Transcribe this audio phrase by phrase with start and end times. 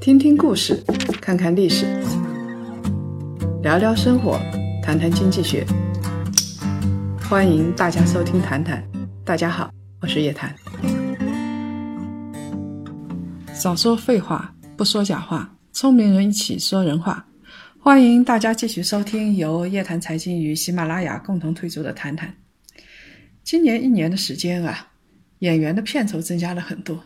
[0.00, 0.82] 听听故事，
[1.20, 1.86] 看看历史，
[3.62, 4.38] 聊聊生活，
[4.82, 5.66] 谈谈经济学。
[7.28, 8.82] 欢迎大家收听《谈谈》，
[9.24, 9.70] 大家好，
[10.00, 10.54] 我是叶檀。
[13.54, 17.26] 少说废话，不说假话，聪明人一起说人话。
[17.80, 22.28] 欢迎大家继续收听由叶檀财经与喜马拉雅共同推出的《谈谈》。
[23.42, 24.88] 今年一年的时间啊，
[25.38, 27.02] 演员的片酬增加了很多。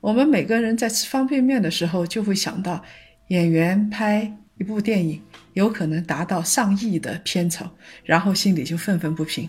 [0.00, 2.82] 我们每个人在吃方便面的时候，就会想到
[3.28, 5.20] 演员拍一部电影
[5.54, 7.66] 有可能达到上亿的片酬，
[8.04, 9.48] 然后心里就愤愤不平。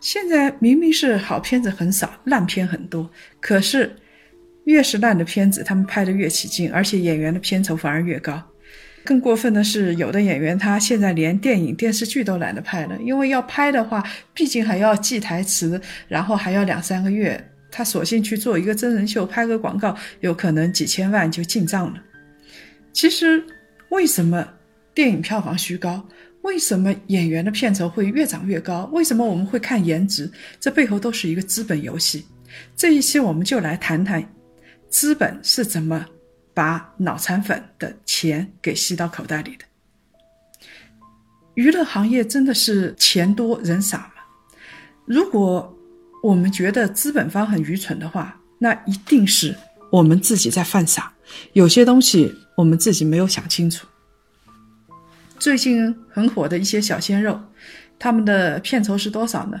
[0.00, 3.08] 现在明明是好片子很少，烂片很多，
[3.40, 3.94] 可是
[4.64, 8.42] 越是烂的片子，他们拍的越起劲，而且演员的片酬反而越高。
[9.04, 14.02] 更过分的是，有的演员他现在连电影、电视剧都懒得拍了，因为要拍的话，
[14.34, 17.51] 毕竟还要记台词，然后还要两三个月。
[17.72, 22.00] 他索性去做一个真人秀，拍个广告，有可能几千万就进账了。
[22.92, 23.42] 其实，
[23.88, 24.46] 为什么
[24.94, 26.06] 电影票房虚高？
[26.42, 28.84] 为什么演员的片酬会越涨越高？
[28.92, 30.30] 为什么我们会看颜值？
[30.60, 32.26] 这背后都是一个资本游戏。
[32.76, 34.22] 这一期我们就来谈谈
[34.90, 36.04] 资本是怎么
[36.52, 39.64] 把脑残粉的钱给吸到口袋里的。
[41.54, 44.22] 娱乐行业真的是钱多人傻吗？
[45.06, 45.74] 如果
[46.22, 49.54] 我们觉得资本方很愚蠢的话，那一定是
[49.90, 51.12] 我们自己在犯傻。
[51.52, 53.86] 有些东西我们自己没有想清楚。
[55.38, 57.40] 最近很火的一些小鲜肉，
[57.98, 59.60] 他们的片酬是多少呢？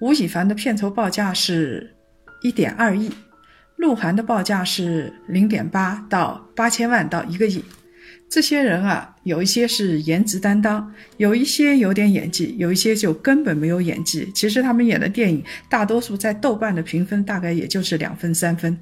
[0.00, 1.94] 吴亦凡的片酬报价是
[2.40, 3.10] 一点二亿，
[3.76, 7.62] 鹿晗的报价是零点八到八千万到一个亿。
[8.30, 14.30] 这些人啊，有一些是颜值担当，有一些有点演技，有一些就根本没有演技。
[14.34, 18.78] 其实他们演的电影，大多数在豆瓣的评分大概也就是两分三分。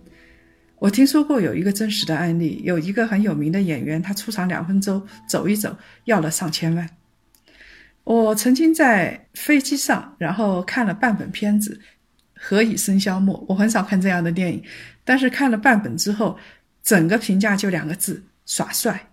[0.79, 6.91] 我听说过有一个真实的案例，有一个很有名的演员，他出场两分钟走一走，要了上千万。
[8.03, 11.81] 我曾经在飞机上，然后看了半本片子
[12.35, 14.63] 《何以笙箫默》，我很少看这样的电影，
[15.05, 16.37] 但是看了半本之后，
[16.83, 19.13] 整个评价就两个字：耍帅。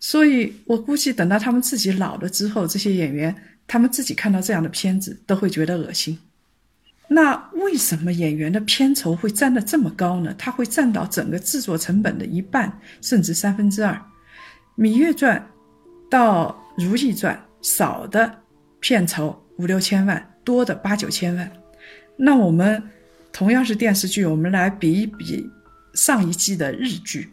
[0.00, 3.34] 所以我估计，等到他们自己老了之后，这些演员
[3.66, 6.18] 他们自己看到这样的片子都会觉得恶心。
[7.08, 10.34] 那为什么演员的片酬会占得这么高呢？
[10.38, 13.92] 它会占到整个制作成本的一半，甚至三分之二。
[14.80, 15.38] 《芈月传》
[16.10, 16.48] 到
[16.84, 17.36] 《如懿传》，
[17.68, 18.32] 少的
[18.78, 21.52] 片酬五六千万，多的八九千万。
[22.16, 22.82] 那我们
[23.32, 25.44] 同样是电视剧，我们来比一比
[25.94, 27.28] 上一季的日剧。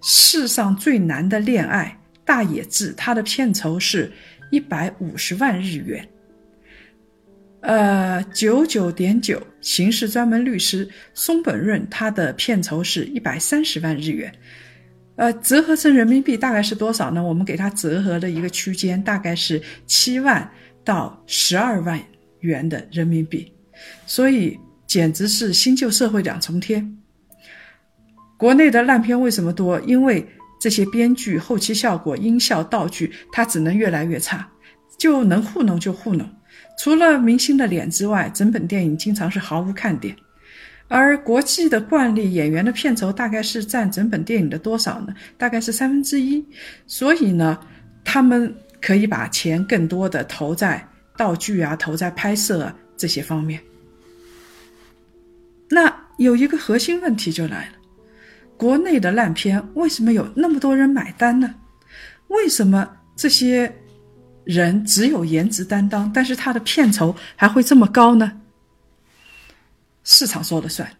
[0.00, 4.12] 世上最难的恋爱，大野智，他的片酬是
[4.50, 6.08] 一百五十万日元。
[7.60, 14.32] 呃，九九点九，刑事专门律师松本润，他的片酬是一百三十万日元。
[15.16, 17.20] 呃，折合成人民币大概是多少呢？
[17.20, 20.48] 我们给他折合的一个区间，大概是七万
[20.84, 22.00] 到十二万
[22.40, 23.52] 元的人民币。
[24.06, 26.96] 所以简直是新旧社会两重天。
[28.38, 29.78] 国内的烂片为什么多？
[29.80, 30.26] 因为
[30.58, 34.48] 这些编剧、后期效果、音效、道具，它只能越来越差，
[34.96, 36.26] 就能糊弄就糊弄。
[36.78, 40.16] 除了明星的脸之外，整本电影经常是毫无看点。
[40.86, 45.12] 而国际的惯例，演员的片酬大概是占整本电影的多少呢？
[45.36, 46.42] 大概是三分之一。
[46.86, 47.58] 所以呢，
[48.04, 53.60] 他们可以把钱更多的投在道具啊，投在拍摄啊这些方面。
[55.68, 57.77] 那有一个核心问题就来了。
[58.58, 61.54] 国内的烂片为什么有那么多人买单呢？
[62.26, 63.72] 为什么这些
[64.44, 68.40] 人只有颜值担当，但是他的片酬还会这么高呢？
[70.02, 70.90] 市场说了算，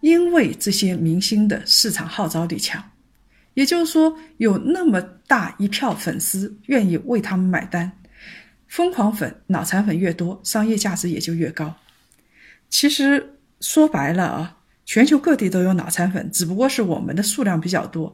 [0.00, 2.82] 因为这些明星的市场号召力强，
[3.54, 7.92] 也就是说有那么大一票粉丝愿意为他们买单，
[8.66, 11.72] 疯狂粉、脑残粉越多，商业价值也就越高。
[12.68, 14.56] 其实说白了啊。
[14.90, 18.12] 全球各地都有脑残粉，只不过是我们的数量比较多。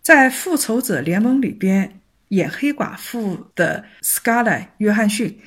[0.00, 5.38] 在《复仇者联盟》里边演黑寡妇的 Scarlett 约翰逊，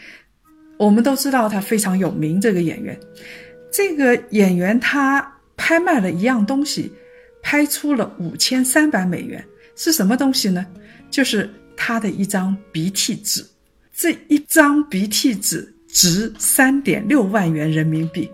[0.78, 2.40] 我们都知道他非常有名。
[2.40, 2.96] 这个演员，
[3.72, 6.94] 这个演员他拍卖了一样东西，
[7.42, 9.44] 拍出了五千三百美元，
[9.76, 10.64] 是什么东西呢？
[11.10, 13.44] 就是他的一张鼻涕纸。
[13.92, 18.30] 这一张鼻涕纸值三点六万元人民币，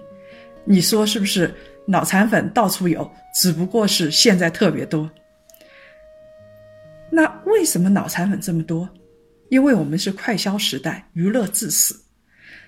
[0.66, 1.50] 你说是不是？
[1.88, 5.10] 脑残粉到处有，只不过是现在特别多。
[7.10, 8.90] 那为什么脑残粉这么多？
[9.50, 11.96] 因为我们是快消时代，娱乐至死，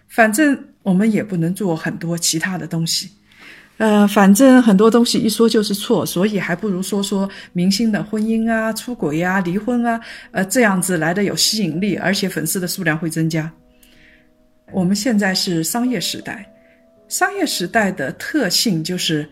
[0.07, 3.09] 反正我们也不能做很多其他的东西。
[3.77, 9.99] 呃，反正很多东西一说就是错，所以还不如说说明星的婚姻啊、出轨啊、离婚啊，
[10.31, 13.51] 呃，这样子来的有吸引力，而且粉丝的数量会增加。
[14.71, 16.47] 我们现在是商业时代，
[17.07, 19.27] 商业时代的特性就是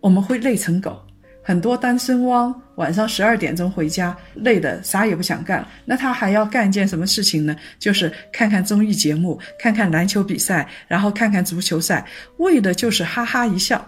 [0.00, 1.00] 我们会累成狗。
[1.42, 5.66] 很多单身汪晚上十二点钟回家，累的啥也不想干。
[5.84, 7.56] 那他还要干一件什么事情呢？
[7.78, 12.06] 就是看看综艺节目，看看篮球比赛，然后看看足球赛，
[12.36, 13.84] 为的就是哈哈一笑。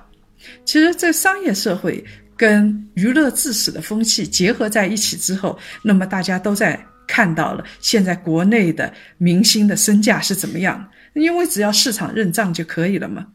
[0.64, 2.04] 其实，在商业社会
[2.36, 10.90] 跟娱乐至死的风气结合在一起之后，那么大家都在看到了现在国内的明星的身价是怎么样。
[11.14, 13.28] 因为只要市场认账就可以了嘛。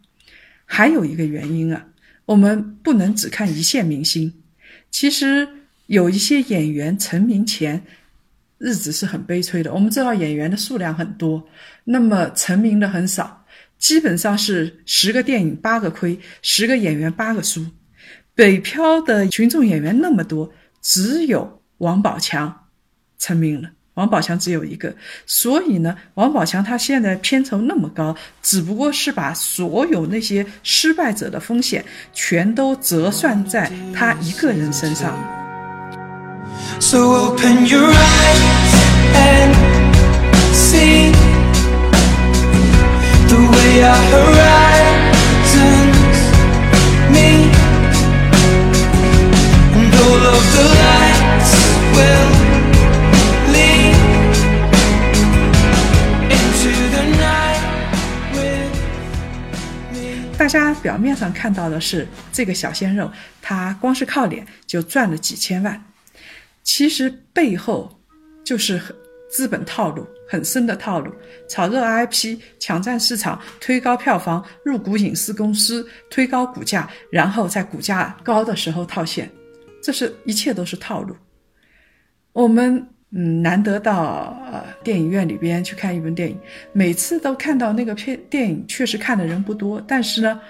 [0.65, 1.85] 还有一个原因啊。
[2.25, 4.33] 我们不能只看一线明星，
[4.91, 5.47] 其实
[5.85, 7.81] 有一些演员成名前
[8.57, 9.73] 日子是很悲催的。
[9.73, 11.47] 我们知道演员的数量很多，
[11.85, 13.45] 那么成名的很少，
[13.79, 17.65] 基本上是十个电影八个亏，十个演员八个输。
[18.35, 22.66] 北漂的群众演员那么多，只有王宝强
[23.17, 23.69] 成名了。
[23.95, 24.93] 王宝强只有一个，
[25.25, 31.83] 所以呢，王宝强他现在片酬那么高，只不过是把所有那些失败者的风险
[32.13, 35.17] 全都折算在他一个人身上。
[36.79, 36.87] 大
[37.65, 37.75] 家
[60.87, 63.11] 表面上看到的是这个小鲜肉，
[63.41, 65.83] 他光是靠脸就赚了几千万，
[66.63, 67.91] 其实背后
[68.45, 68.81] 就是
[69.29, 71.13] 资本套路很深的套路，
[71.49, 79.29] 炒热 IP，抢占市场，推高票房，入股影视公司，推高股价，然后在股价高的时候套现，
[79.83, 81.13] 这是一切都是套路。
[82.31, 82.87] 我们。
[83.11, 86.37] 嗯，难得到呃电影院里边去看一部电影，
[86.73, 90.41] 每次都看到那个片电影，确实看的人不多，但是呢，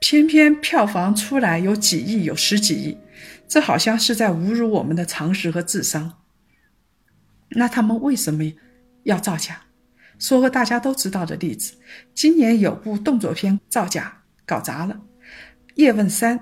[0.00, 2.98] 偏偏票房出来有几亿，有十几亿，
[3.46, 6.14] 这好像是在侮辱我们的常识和智商。
[7.50, 8.42] 那他们为什么
[9.04, 9.62] 要造假？
[10.18, 11.74] 说个大家都知道的例子，
[12.14, 14.94] 今年有部动作片造假搞砸了，
[15.74, 16.38] 《叶问三》，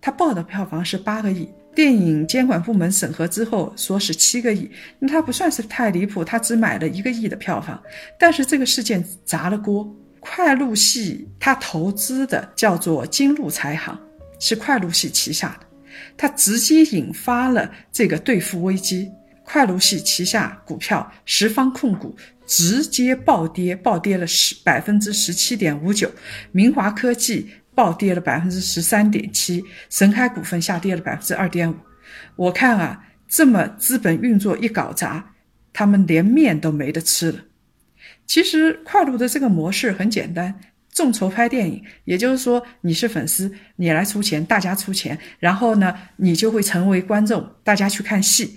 [0.00, 1.48] 它报的票房是八个亿。
[1.72, 4.68] 电影监管部门审核之后说是七个亿，
[4.98, 7.80] 那他不算是太离谱，他只买了一个亿的票房。
[8.18, 9.88] 但是这个事件砸了锅，
[10.20, 13.98] 快路系他投资的叫做金路财行，
[14.38, 15.66] 是快路系旗下的，
[16.16, 19.10] 他直接引发了这个兑付危机。
[19.42, 22.14] 快路系旗下股票十方控股
[22.46, 26.08] 直接暴跌，暴跌了十百分之十七点五九，
[26.52, 27.50] 明华科技。
[27.72, 31.74] 暴跌了百分之十三点七，神开股份下跌了百分之二点五。
[32.36, 35.24] 我看啊，这么资本运作一搞砸，
[35.72, 37.38] 他们连面都没得吃了。
[38.30, 40.54] 其实快路的这个模式很简单，
[40.94, 48.56] 众筹拍电影，也就是说你是粉丝，你来出钱，大家出钱，然后呢，你就会成为观众，大家去看戏。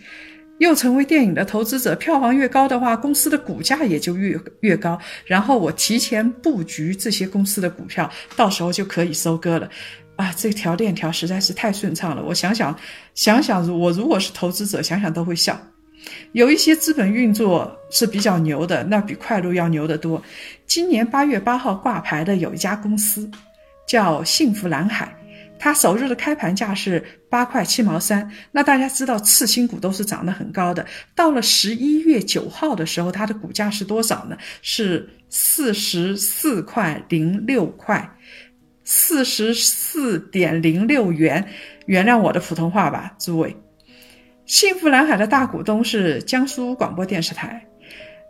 [0.59, 4.95] 又成为电影的投资者，票房越高的话，公司的股价也就越越高。
[5.25, 9.67] 然后我提前布局这些公司的股票，到时候就可以收割了。
[10.17, 12.23] 啊，这条链条实在是太顺畅了。
[12.23, 12.77] 我想想，
[13.15, 15.59] 想想，我如果是投资者，想想都会笑。
[16.33, 20.21] 有一些资本运作是比较牛的，那比快路要牛得多。
[20.65, 23.29] 今年八月八号挂牌的有一家公司，
[23.87, 25.15] 叫幸福蓝海。
[25.59, 30.85] 它首日的开盘价是八块七毛三，那大家知道次新股都是涨得很高的。
[31.15, 34.37] 到了十一月九号的时候，它的股价是多少呢？
[34.61, 38.17] 是四十四块零六块，
[38.83, 41.47] 四十四点零六元。
[41.85, 43.55] 原谅我的普通话吧，诸位。
[44.45, 47.65] 幸福蓝海的大股东是江苏广播电视台，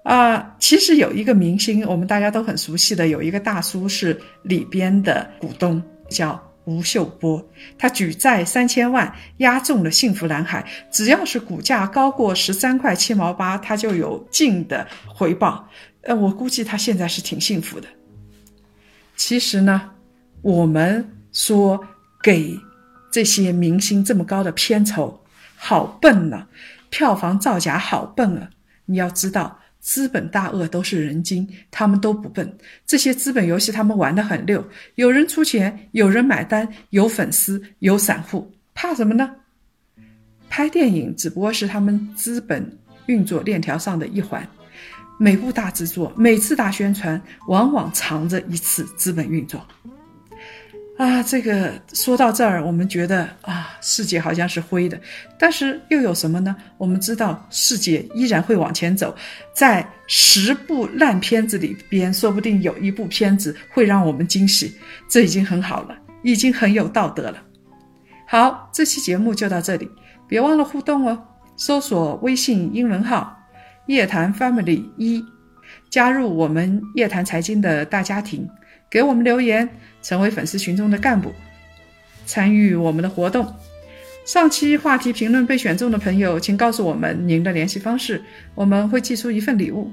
[0.03, 6.41] 啊，其实有一个明星，我们大家都很熟悉的，有一个大叔是里边的股东，叫。
[6.65, 7.46] 吴秀波，
[7.77, 15.67] 他举债三千万押中了幸福蓝海，只要是股价高过十三块七毛八，他就有净的回报。
[16.03, 17.88] 呃，我估计他现在是挺幸福的。
[19.17, 19.91] 其实呢，
[20.41, 21.77] 我们说
[22.22, 22.58] 给
[23.12, 25.22] 这些明星这么高的片酬，
[25.65, 26.46] 好笨呢，
[26.89, 28.50] 票房造假好笨啊！
[28.84, 29.58] 你要知道。
[29.79, 32.58] 资本大鳄都是人精，他们都不笨。
[32.86, 34.65] 这些资本游戏他们玩得很溜，
[34.96, 39.29] 有人出钱，有人买单，有粉丝，有散户，怕什么呢？
[40.50, 42.77] 拍电影只不过是他们资本
[43.08, 44.46] 运作链条上的一环，
[45.17, 49.65] 每部大制作，每次大宣传，往往藏着一次资本运作。
[50.98, 54.97] 啊，这个说到这儿，我们觉得啊，世界好像是灰的，
[55.37, 56.55] 但是又有什么呢？
[56.77, 59.13] 我们知道世界依然会往前走，
[59.53, 64.77] 在十部烂片子里边，说不定有一部片子会让我们惊喜，
[65.09, 67.43] 这已经很好了，已经很有道德了。
[68.25, 69.89] 好，这期节目就到这里，
[70.27, 71.21] 别忘了互动哦，
[71.57, 73.37] 搜索微信英文号
[73.87, 75.23] “夜谈 Family 一”，
[75.91, 78.49] 加入我们夜谈财经的大家庭，
[78.89, 79.69] 给我们留言。
[80.01, 81.31] 成为粉丝群中的干部，
[82.25, 83.55] 参与我们的活动。
[84.25, 88.22] 上期话题评论被选中的朋友，请告诉我们您的联系方式，
[88.56, 89.92] 我们会寄出一份礼物，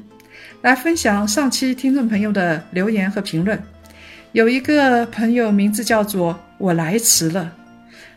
[0.62, 3.60] 来分享上期听众朋友的留言和评论。
[4.30, 7.52] 有一个朋友名字叫做“我来迟了”，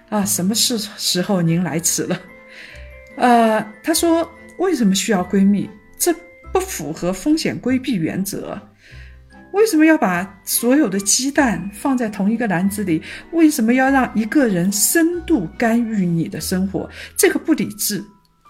[0.10, 2.22] 啊，什么是时候您来迟了？
[3.17, 5.67] 呃，他说为什么需要闺蜜？
[5.98, 6.13] 这
[6.51, 8.60] 不符合风险规避原则。
[9.53, 13.01] 为什么要把所有的鸡蛋放在同一个篮子里？
[13.31, 16.89] 为什么要让一个人深度干预你的生活？
[17.15, 18.03] 这个不理智。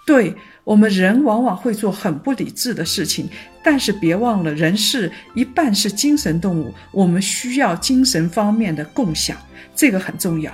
[0.06, 0.34] 对
[0.64, 3.28] 我们人往往会做很不理智的事情，
[3.62, 9.36] 但是别忘了，人是一半是精神动物，我们需要精神方面的共享，
[9.76, 10.50] 这个很重要。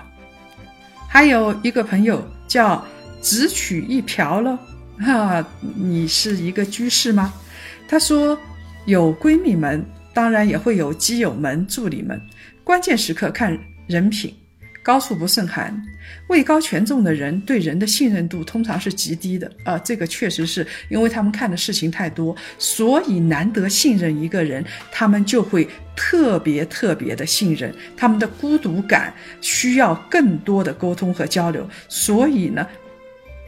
[1.08, 2.84] 还有一个朋友叫
[3.22, 4.58] 只取一瓢了，
[4.98, 5.44] 哈，
[5.76, 7.32] 你是一个居士吗？
[7.88, 8.36] 他说
[8.84, 9.84] 有闺蜜们。
[10.12, 12.20] 当然也会有基友们、助理们，
[12.64, 14.34] 关键时刻看人品，
[14.82, 15.80] 高处不胜寒。
[16.26, 27.72] 位高权重的人对人的信任度通常是极低的啊，这个确实是因为他们看的事情太多，所以难得信任一个人，他们就会特别特别的信任。
[27.96, 32.66] 他们的孤独感需要更多的沟通和交流，所以呢，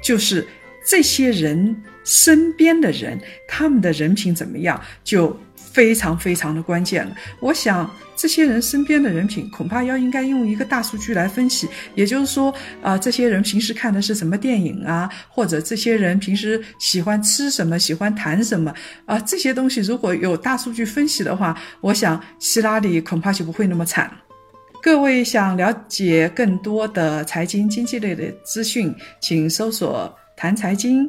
[0.04, 0.46] 就是
[0.86, 5.36] 这些人身边的人，他们的人品怎么样就。
[5.72, 7.16] 非常非常的关键了。
[7.40, 11.68] 我想，这些人身边的人品，恐怕要应该用一个大数据来分析。
[11.94, 15.08] 也就是说，啊，这些人平时看的是什么电影啊？
[15.28, 17.78] 或者这些人平时喜欢吃什么？
[17.78, 18.72] 喜欢谈什么？
[19.06, 24.10] 啊，这些东西如果有大数据分析的话，我想希拉里恐怕就不会那么惨。
[24.82, 31.08] 各位想了解更多的财经经济类的资讯，请搜索“谈财经”，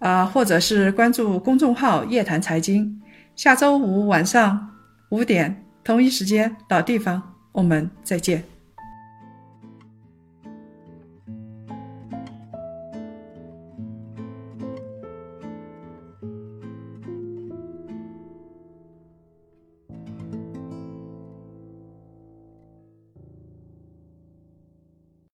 [0.00, 3.00] 啊，或者是关注公众号“夜谈财经”。
[3.38, 4.68] 下周五晚上
[5.10, 8.42] 五点，同一时间、老地方，我们再见。